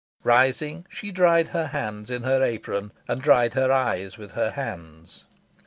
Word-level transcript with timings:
Rising, 0.23 0.87
she 0.89 1.11
dried 1.11 1.49
her 1.49 1.67
hands 1.67 2.09
in 2.09 2.23
her 2.23 2.41
apron, 2.41 2.91
and 3.07 3.21
dried 3.21 3.53
her 3.53 3.71
eyes 3.71 4.17
with 4.17 4.31
her 4.31 4.49
hands. 4.49 5.25